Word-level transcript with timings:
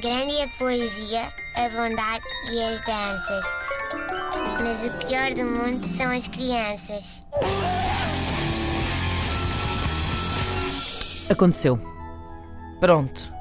Grande 0.00 0.36
é 0.36 0.44
a 0.44 0.48
poesia, 0.48 1.22
a 1.56 1.68
bondade 1.70 2.24
e 2.52 2.62
as 2.62 2.80
danças. 2.82 3.44
Mas 4.62 4.86
o 4.86 4.98
pior 5.04 5.34
do 5.34 5.44
mundo 5.44 5.88
são 5.96 6.08
as 6.08 6.28
crianças. 6.28 7.24
Aconteceu. 11.28 11.80
Pronto. 12.78 13.32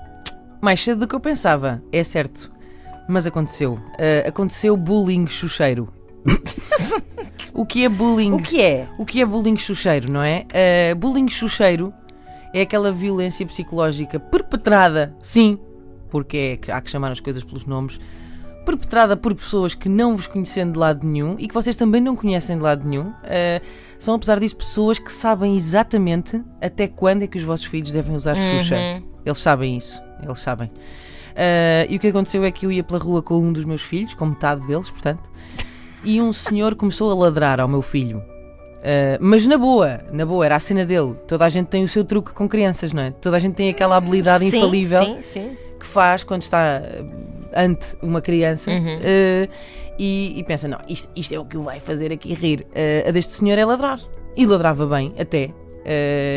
Mais 0.59 0.81
cedo 0.81 1.01
do 1.01 1.07
que 1.07 1.13
eu 1.13 1.20
pensava, 1.20 1.79
é 1.91 2.04
certo. 2.04 2.51
Mas 3.07 3.27
aconteceu. 3.27 3.79
Ah, 3.91 4.27
aconteceu 4.27 4.75
bullying 4.75 5.27
chucheiro. 5.27 5.93
o 7.53 7.67
que 7.67 7.85
é 7.85 7.89
bullying? 7.89 8.31
O 8.31 8.41
que 8.41 8.59
é? 8.59 8.87
O 8.97 9.05
que 9.05 9.21
é 9.21 9.25
bullying 9.27 9.57
chucheiro, 9.57 10.11
não 10.11 10.23
é? 10.23 10.47
Ah, 10.51 10.95
bullying 10.95 11.29
chucheiro 11.29 11.93
é 12.51 12.61
aquela 12.61 12.91
violência 12.91 13.45
psicológica 13.45 14.19
perpetrada, 14.19 15.15
sim, 15.21 15.59
porque 16.09 16.59
é 16.67 16.71
há 16.71 16.81
que 16.81 16.89
chamar 16.89 17.11
as 17.11 17.20
coisas 17.20 17.43
pelos 17.43 17.66
nomes, 17.66 17.99
perpetrada 18.65 19.15
por 19.15 19.34
pessoas 19.34 19.73
que 19.73 19.88
não 19.88 20.17
vos 20.17 20.27
conhecem 20.27 20.70
de 20.70 20.77
lado 20.77 21.07
nenhum 21.07 21.35
e 21.39 21.48
que 21.48 21.53
vocês 21.53 21.75
também 21.75 22.02
não 22.02 22.15
conhecem 22.15 22.57
de 22.57 22.63
lado 22.63 22.85
nenhum. 22.85 23.13
Ah, 23.23 23.61
são, 23.98 24.15
apesar 24.15 24.39
disso, 24.39 24.55
pessoas 24.55 24.99
que 24.99 25.12
sabem 25.12 25.55
exatamente 25.55 26.43
até 26.62 26.88
quando 26.88 27.23
é 27.23 27.27
que 27.27 27.38
os 27.38 27.43
vossos 27.43 27.65
filhos 27.65 27.91
devem 27.91 28.15
usar 28.15 28.35
Xuxa. 28.35 29.01
Eles 29.25 29.38
sabem 29.39 29.77
isso, 29.77 30.01
eles 30.21 30.39
sabem. 30.39 30.70
Ah, 31.35 31.85
e 31.89 31.95
o 31.95 31.99
que 31.99 32.07
aconteceu 32.07 32.43
é 32.43 32.51
que 32.51 32.65
eu 32.65 32.71
ia 32.71 32.84
pela 32.84 32.99
rua 32.99 33.21
com 33.21 33.39
um 33.39 33.53
dos 33.53 33.63
meus 33.63 33.81
filhos, 33.81 34.13
com 34.13 34.26
metade 34.26 34.67
deles, 34.67 34.89
portanto, 34.89 35.29
e 36.03 36.21
um 36.21 36.34
senhor 36.34 36.76
começou 36.76 37.12
a 37.12 37.15
ladrar 37.15 37.59
ao 37.59 37.67
meu 37.67 37.81
filho. 37.81 38.21
Ah, 38.84 39.17
mas 39.20 39.45
na 39.48 39.58
boa, 39.58 39.99
na 40.12 40.26
boa, 40.26 40.45
era 40.45 40.55
a 40.55 40.59
cena 40.59 40.85
dele. 40.85 41.16
Toda 41.27 41.45
a 41.45 41.49
gente 41.49 41.68
tem 41.68 41.84
o 41.84 41.88
seu 41.88 42.04
truque 42.04 42.31
com 42.31 42.48
crianças, 42.48 42.94
não 42.94 43.04
é? 43.04 43.12
Toda 43.12 43.38
a 43.38 43.40
gente 43.40 43.55
tem 43.55 43.70
aquela 43.70 43.95
habilidade 43.98 44.49
sim, 44.49 44.58
infalível 44.58 45.04
Sim, 45.04 45.18
sim. 45.23 45.58
que 45.80 45.85
faz 45.88 46.23
quando 46.23 46.41
está 46.44 46.82
ah, 47.54 47.62
ante 47.63 47.96
uma 48.01 48.21
criança 48.21 48.71
Uhum. 48.71 48.99
ah, 49.01 49.49
e, 49.99 50.40
e 50.40 50.43
pensa: 50.43 50.68
não, 50.68 50.77
isto, 50.88 51.10
isto 51.16 51.34
é 51.34 51.40
o 51.40 51.46
que 51.46 51.57
o 51.57 51.62
vai 51.63 51.79
fazer 51.79 52.12
aqui 52.13 52.34
rir. 52.34 52.66
Ah, 52.76 53.10
a 53.10 53.12
deste 53.12 53.34
senhor 53.34 53.57
é 53.57 53.66
ladrar. 53.66 53.99
E 54.35 54.46
ladrava 54.46 54.85
bem, 54.85 55.13
até. 55.20 55.49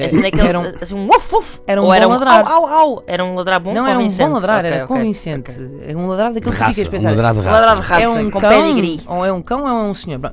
A 0.04 0.08
cena 0.08 0.30
que 0.30 0.38
ele, 0.40 0.48
era 0.48 0.60
um- 0.60 0.72
assim, 0.80 0.94
um 0.94 1.06
uf, 1.08 1.34
uf. 1.34 1.60
era 1.66 1.80
um 1.80 1.84
Ou 1.84 1.90
bom 1.90 1.94
era 1.94 2.06
um 2.06 2.10
ladrar. 2.12 2.46
au, 2.46 2.66
au, 2.66 2.72
au. 2.72 3.02
Era 3.06 3.24
um 3.24 3.34
ladrar 3.34 3.58
bom 3.60 3.74
não 3.74 3.84
era 3.86 3.98
um 3.98 4.06
bom 4.06 4.28
ladrar, 4.32 4.60
Ok, 4.60 4.70
era 4.70 4.84
ok, 4.84 4.96
convincente. 4.96 5.50
ok. 5.50 5.80
É 5.88 5.96
um 5.96 6.06
ladrar 6.06 6.32
daquele 6.32 6.54
De 6.56 6.62
que 6.64 6.72
ficas 6.72 6.88
pensar. 6.88 7.08
um 7.08 7.10
ladrado 7.10 7.40
de 7.40 7.46
raça. 7.46 7.60
Ladrar 7.60 7.76
de 7.80 7.86
raça, 7.86 8.04
é 8.04 8.08
um 8.08 8.30
com 8.30 8.40
cão, 8.40 8.48
pedigree. 8.48 9.00
ou 9.08 9.24
é 9.26 9.32
um 9.32 9.42
cão 9.42 9.62
ou 9.62 9.68
é 9.68 9.72
um 9.90 9.92
senhor. 9.94 10.18
Bom, 10.20 10.30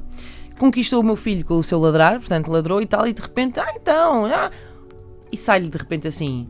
conquistou 0.58 1.02
o 1.02 1.04
meu 1.04 1.16
filho 1.16 1.46
com 1.46 1.56
o 1.56 1.64
seu 1.64 1.80
ladrar, 1.80 2.20
portanto 2.20 2.52
ladrou 2.52 2.82
e 2.82 2.86
tal, 2.86 3.08
e 3.08 3.14
de 3.14 3.22
repente, 3.22 3.60
ah 3.60 3.72
então, 3.76 4.26
ah. 4.26 4.52
e 5.32 5.38
sai-lhe 5.38 5.68
de 5.68 5.78
repente 5.78 6.08
assim: 6.08 6.48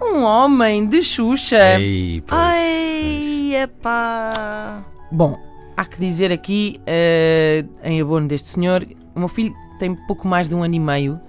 um 0.00 0.22
homem 0.22 0.86
de 0.86 1.02
Xuxa. 1.02 1.78
Ei, 1.78 2.22
pois. 2.26 2.40
Ai, 2.40 3.54
epá. 3.54 4.84
Bom, 5.10 5.38
há 5.76 5.84
que 5.84 5.98
dizer 5.98 6.32
aqui, 6.32 6.80
eh, 6.86 7.64
em 7.82 8.00
abono 8.00 8.28
deste 8.28 8.48
senhor, 8.48 8.86
o 9.14 9.18
meu 9.18 9.28
filho 9.28 9.54
tem 9.78 9.94
pouco 10.06 10.26
mais 10.28 10.48
de 10.48 10.54
um 10.54 10.62
ano 10.62 10.74
e 10.74 10.80
meio. 10.80 11.20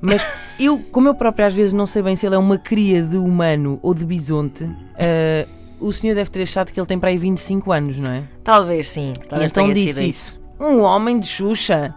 Mas 0.00 0.26
eu, 0.58 0.78
como 0.92 1.08
eu 1.08 1.14
próprio 1.14 1.46
às 1.46 1.54
vezes 1.54 1.72
não 1.72 1.86
sei 1.86 2.02
bem 2.02 2.14
se 2.14 2.26
ele 2.26 2.34
é 2.34 2.38
uma 2.38 2.58
cria 2.58 3.02
de 3.02 3.16
humano 3.16 3.78
ou 3.82 3.94
de 3.94 4.04
bisonte, 4.04 4.68
eh, 4.96 5.48
o 5.80 5.92
senhor 5.92 6.14
deve 6.14 6.30
ter 6.30 6.42
achado 6.42 6.72
que 6.72 6.78
ele 6.78 6.86
tem 6.86 6.98
para 6.98 7.10
aí 7.10 7.16
25 7.16 7.72
anos, 7.72 7.98
não 7.98 8.10
é? 8.10 8.24
Talvez 8.42 8.88
sim. 8.88 9.12
Talvez 9.28 9.50
então 9.50 9.64
tenha 9.64 9.74
disse 9.74 9.94
sido 9.94 10.06
isso. 10.06 10.43
Um 10.58 10.80
homem 10.80 11.18
de 11.18 11.26
Xuxa. 11.26 11.94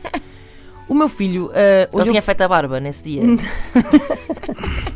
o 0.88 0.94
meu 0.94 1.08
filho 1.08 1.50
Ele 1.54 1.88
olhou 1.92 2.08
tinha 2.08 2.22
feito 2.22 2.40
a 2.42 2.48
barba 2.48 2.80
nesse 2.80 3.02
dia. 3.02 3.22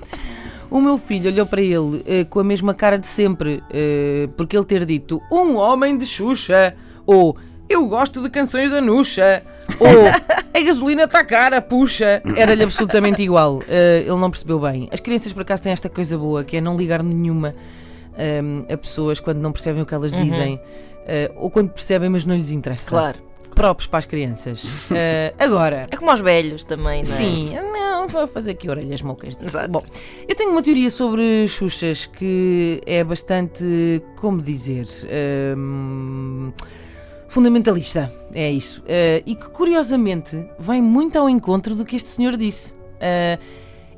O 0.74 0.80
meu 0.80 0.98
filho 0.98 1.30
olhou 1.30 1.46
para 1.46 1.62
ele 1.62 2.02
eh, 2.04 2.24
com 2.24 2.41
a 2.41 2.42
mesma 2.42 2.74
cara 2.74 2.98
de 2.98 3.06
sempre, 3.06 3.62
eh, 3.70 4.28
porque 4.36 4.56
ele 4.56 4.64
ter 4.64 4.84
dito 4.84 5.22
um 5.30 5.54
homem 5.54 5.96
de 5.96 6.04
Xuxa, 6.04 6.74
ou 7.06 7.36
eu 7.69 7.86
gosto 7.86 8.20
de 8.20 8.28
canções 8.28 8.72
da 8.72 8.81
Nuxa, 8.81 9.44
ou 9.78 9.88
a 10.53 10.64
gasolina 10.64 11.04
está 11.04 11.25
cara, 11.25 11.62
puxa, 11.62 12.20
era-lhe 12.34 12.64
absolutamente 12.64 13.22
igual. 13.22 13.62
Eh, 13.69 14.00
ele 14.00 14.16
não 14.16 14.28
percebeu 14.28 14.59
bem. 14.59 14.88
As 14.91 14.98
crianças, 14.98 15.32
por 15.32 15.42
acaso, 15.42 15.62
têm 15.62 15.70
esta 15.70 15.88
coisa 15.88 16.19
boa, 16.19 16.42
que 16.42 16.56
é 16.56 16.60
não 16.60 16.76
ligar 16.76 17.04
nenhuma 17.04 17.54
ehm, 18.19 18.64
a 18.72 18.76
pessoas 18.76 19.20
quando 19.20 19.38
não 19.38 19.52
percebem 19.52 19.82
o 19.82 19.86
que 19.86 19.94
elas 19.94 20.12
dizem, 20.12 20.60
eh, 21.06 21.30
ou 21.36 21.50
quando 21.50 21.70
percebem, 21.70 22.08
mas 22.08 22.25
não 22.25 22.34
lhes 22.34 22.50
interessa. 22.50 22.88
Claro. 22.91 23.19
Próprios 23.54 23.86
para 23.86 24.00
as 24.00 24.06
crianças. 24.06 24.64
Eh, 24.94 25.32
agora, 25.38 25.86
É 25.91 25.97
como 25.97 26.10
aos 26.10 26.20
velhos 26.20 26.64
também, 26.64 27.03
não 27.03 27.10
é? 27.10 27.16
Sim, 27.16 27.54
não, 27.54 28.08
vou 28.08 28.26
fazer 28.26 28.53
aqui 28.53 28.69
orelhas 28.69 29.00
mocas 29.03 29.36
disso. 29.36 29.56
Exato. 29.56 29.70
Bom, 29.70 29.82
eu 30.28 30.34
tenho 30.34 30.50
uma 30.50 30.62
teoria 30.62 30.91
sobre 30.91 31.47
Xuxas 31.48 32.06
que 32.06 32.80
é 32.86 33.03
bastante, 33.04 34.03
como 34.16 34.42
dizer, 34.42 34.86
hum, 35.56 36.53
fundamentalista. 37.28 38.12
É 38.32 38.50
isso. 38.50 38.82
Eh, 38.86 39.22
e 39.26 39.34
que 39.34 39.48
curiosamente 39.50 40.48
vai 40.58 40.80
muito 40.80 41.19
ao 41.19 41.28
encontro 41.28 41.74
do 41.74 41.84
que 41.84 41.97
este 41.97 42.08
senhor 42.08 42.36
disse. 42.36 42.74
Eh, 43.00 43.38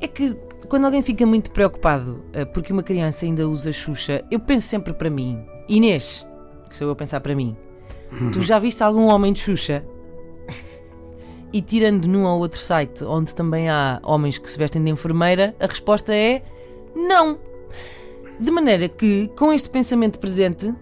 é 0.00 0.06
que 0.06 0.36
quando 0.66 0.84
alguém 0.84 1.02
fica 1.02 1.24
muito 1.24 1.50
preocupado 1.50 2.24
eh, 2.32 2.44
porque 2.44 2.72
uma 2.72 2.82
criança 2.82 3.24
ainda 3.24 3.48
usa 3.48 3.72
Xuxa, 3.72 4.24
eu 4.30 4.40
penso 4.40 4.68
sempre 4.68 4.92
para 4.92 5.10
mim, 5.10 5.44
Inês, 5.68 6.26
que 6.68 6.76
sou 6.76 6.88
eu 6.88 6.92
a 6.92 6.96
pensar 6.96 7.20
para 7.20 7.34
mim. 7.34 7.56
Tu 8.32 8.42
já 8.42 8.58
viste 8.58 8.82
algum 8.82 9.06
homem 9.06 9.32
de 9.32 9.40
Xuxa? 9.40 9.84
E 11.52 11.62
tirando 11.62 12.06
num 12.06 12.24
ou 12.24 12.38
outro 12.40 12.58
site 12.58 13.04
onde 13.04 13.34
também 13.34 13.68
há 13.68 14.00
homens 14.04 14.38
que 14.38 14.50
se 14.50 14.58
vestem 14.58 14.82
de 14.82 14.90
enfermeira, 14.90 15.54
a 15.58 15.66
resposta 15.66 16.14
é 16.14 16.42
não. 16.94 17.38
De 18.38 18.50
maneira 18.50 18.88
que, 18.88 19.30
com 19.36 19.52
este 19.52 19.70
pensamento 19.70 20.18
presente, 20.18 20.74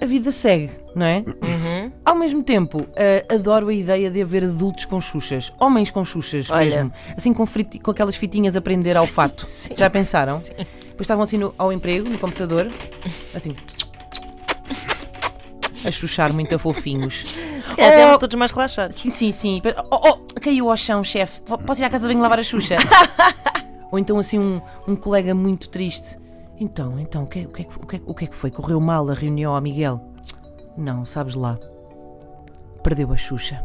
a 0.00 0.06
vida 0.06 0.32
segue, 0.32 0.70
não 0.94 1.04
é? 1.06 1.18
Uhum. 1.26 1.92
Ao 2.04 2.14
mesmo 2.14 2.42
tempo, 2.42 2.86
eh, 2.96 3.24
adoro 3.30 3.68
a 3.68 3.74
ideia 3.74 4.10
de 4.10 4.22
haver 4.22 4.44
adultos 4.44 4.84
com 4.86 5.00
xuxas, 5.00 5.52
homens 5.60 5.90
com 5.90 6.04
xuxas 6.04 6.50
Olha. 6.50 6.64
mesmo, 6.84 6.92
assim 7.16 7.32
com, 7.32 7.44
friti- 7.46 7.78
com 7.78 7.90
aquelas 7.90 8.16
fitinhas 8.16 8.56
a 8.56 8.60
prender 8.60 8.96
ao 8.96 9.06
Sim, 9.06 9.12
fato. 9.12 9.44
sim, 9.44 9.74
Já 9.76 9.90
pensaram? 9.90 10.40
sim. 10.40 10.52
Depois 10.56 11.00
estavam 11.06 11.22
assim 11.24 11.38
no- 11.38 11.54
ao 11.58 11.72
emprego, 11.72 12.08
no 12.08 12.18
computador, 12.18 12.66
assim. 13.34 13.54
A 15.84 15.90
chuchar 15.90 16.32
muito 16.32 16.54
a 16.54 16.58
fofinhos. 16.58 17.24
Se 17.66 17.74
calhar 17.76 18.14
Oh. 18.14 18.18
todos 18.18 18.36
mais 18.36 18.50
relaxados. 18.52 18.96
Sim, 19.00 19.10
sim, 19.10 19.32
sim. 19.32 19.62
Oh, 19.90 20.10
oh, 20.10 20.40
caiu 20.40 20.70
ao 20.70 20.76
chão, 20.76 21.02
chefe. 21.02 21.40
Po- 21.40 21.56
Posso 21.58 21.80
ir 21.80 21.84
à 21.84 21.90
casa 21.90 22.06
de 22.06 22.12
banho 22.12 22.22
lavar 22.22 22.38
a 22.38 22.42
Xuxa? 22.42 22.76
Ou 23.90 23.98
então 23.98 24.18
assim 24.18 24.38
um, 24.38 24.60
um 24.86 24.94
colega 24.94 25.34
muito 25.34 25.68
triste. 25.70 26.16
Então, 26.60 26.98
então, 27.00 27.22
o 27.22 27.26
que, 27.26 27.40
é- 27.40 27.42
o, 27.46 27.48
que 27.48 27.62
é 27.62 27.64
que- 27.64 27.76
o, 27.78 27.86
que 27.86 27.96
é- 27.96 28.02
o 28.06 28.14
que 28.14 28.24
é 28.24 28.28
que 28.28 28.34
foi? 28.36 28.50
Correu 28.50 28.78
mal 28.80 29.08
a 29.08 29.14
reunião 29.14 29.54
ao 29.54 29.60
Miguel? 29.62 30.12
Não, 30.76 31.04
sabes 31.06 31.34
lá. 31.34 31.58
Perdeu 32.82 33.10
a 33.12 33.16
Xuxa. 33.16 33.64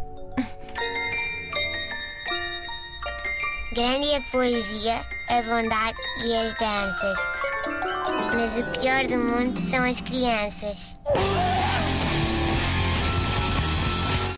Grande 3.74 4.08
é 4.12 4.18
a 4.18 4.22
poesia, 4.32 4.96
a 5.30 5.42
bondade 5.42 5.98
e 6.26 6.36
as 6.36 6.54
danças. 6.54 7.18
Mas 8.34 8.66
o 8.66 8.80
pior 8.80 9.06
do 9.08 9.18
mundo 9.18 9.60
são 9.70 9.84
as 9.84 10.00
crianças. 10.00 10.98